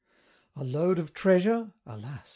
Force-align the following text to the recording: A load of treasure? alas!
A 0.55 0.63
load 0.63 0.97
of 0.97 1.13
treasure? 1.13 1.73
alas! 1.85 2.29